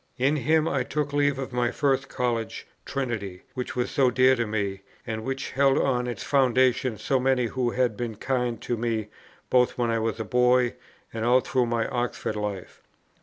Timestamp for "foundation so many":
6.23-7.45